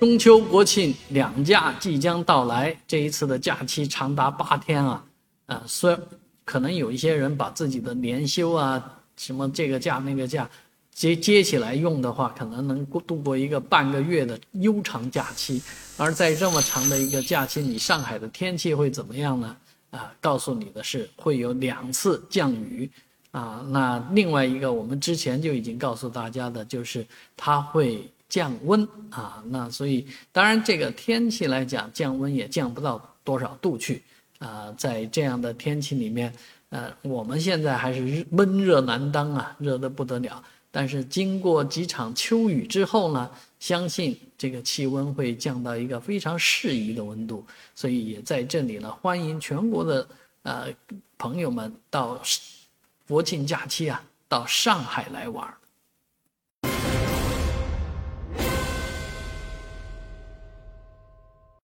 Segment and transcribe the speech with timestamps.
[0.00, 5.04] 中秋国庆两假即将到来，这一次的假期长达八天啊，
[5.46, 6.00] 啊，虽然
[6.44, 10.48] 可能有一些人把自己的年休啊，什么这个假那个假
[10.92, 15.60] 接接起来用的话，可能能过度过一个半个月的悠长假期。
[15.96, 19.56] 而在这么长的一个假期，你上海的天气会怎么样呢？
[19.90, 22.88] 啊，告诉你的是会有两次降雨，
[23.32, 27.04] 啊，那另外一个我们之前就已经告诉大家的就是
[27.36, 28.08] 它会。
[28.28, 34.02] 降温啊，那所以当然这个天气来讲，降温也降不到多少度去
[34.38, 34.72] 啊。
[34.76, 36.32] 在这样的天气里面，
[36.68, 40.42] 呃，我们现在还是闷热难当啊，热得不得了。
[40.70, 47.42] 但是经过几场秋雨之后呢，相信这个气温会降到一个非常适宜的温度。
[47.74, 50.06] 所以也在这里呢，欢迎全国的
[50.42, 50.66] 呃
[51.16, 52.20] 朋友们到
[53.08, 55.52] 国庆假期啊，到上海来玩。